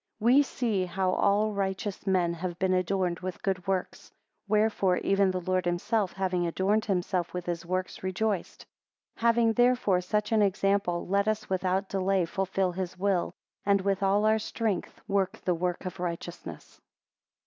10 0.17 0.25
We 0.25 0.41
see 0.41 0.85
how 0.87 1.11
all 1.11 1.51
righteous 1.51 2.07
men 2.07 2.33
have 2.33 2.57
been 2.57 2.73
adorned 2.73 3.19
with 3.19 3.43
good 3.43 3.67
works 3.67 4.11
Wherefore 4.47 4.97
even 4.97 5.29
the 5.29 5.41
Lord 5.41 5.65
himself, 5.65 6.13
having 6.13 6.47
adorned 6.47 6.85
himself 6.85 7.35
with 7.35 7.45
his 7.45 7.67
works, 7.67 8.01
rejoiced. 8.01 8.65
11 9.19 9.27
Having 9.27 9.53
therefore 9.53 10.01
such 10.01 10.31
an 10.31 10.41
example, 10.41 11.05
let 11.05 11.27
us 11.27 11.51
without 11.51 11.87
delay, 11.87 12.25
fulfil 12.25 12.71
his 12.71 12.97
will; 12.97 13.35
and 13.63 13.81
with 13.81 14.01
all 14.01 14.25
our 14.25 14.39
strength, 14.39 14.99
work 15.07 15.39
the 15.45 15.53
work 15.53 15.85
of 15.85 15.99
righteousness. 15.99 16.81